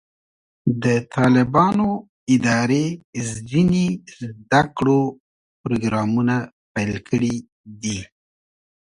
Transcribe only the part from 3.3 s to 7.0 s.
ځینې زده کړو پروګرامونه پیل